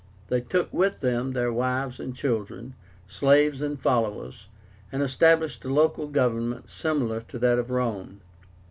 [0.29, 2.73] They took with them their wives and children,
[3.07, 4.47] slaves and followers,
[4.91, 8.19] and established a local government similar to that of Rome.